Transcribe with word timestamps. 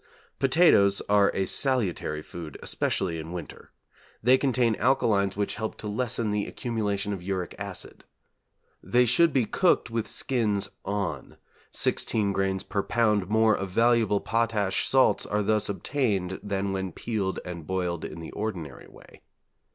Potatoes 0.39 0.99
are 1.09 1.29
a 1.35 1.45
salutary 1.45 2.23
food, 2.23 2.57
especially 2.63 3.19
in 3.19 3.31
winter. 3.31 3.69
They 4.23 4.35
contain 4.35 4.73
alkalies 4.79 5.37
which 5.37 5.53
help 5.61 5.77
to 5.77 5.87
lessen 5.87 6.31
the 6.31 6.47
accumulation 6.47 7.13
of 7.13 7.21
uric 7.21 7.53
acid. 7.59 8.03
They 8.81 9.05
should 9.05 9.31
be 9.31 9.45
cooked 9.45 9.91
with 9.91 10.07
skins 10.07 10.71
on: 10.83 11.37
16 11.69 12.31
grains 12.33 12.63
per 12.63 12.81
lb. 12.81 13.27
more 13.29 13.53
of 13.55 13.69
valuable 13.69 14.21
potash 14.21 14.87
salts 14.87 15.23
are 15.27 15.43
thus 15.43 15.69
obtained 15.69 16.39
than 16.41 16.71
when 16.71 16.93
peeled 16.93 17.39
and 17.45 17.67
boiled 17.67 18.03
in 18.03 18.21
the 18.21 18.31
ordinary 18.31 18.87
way. 18.87 19.21